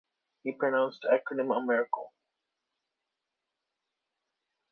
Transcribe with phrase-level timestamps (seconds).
[0.41, 2.11] He pronounced the acronym, a miracle.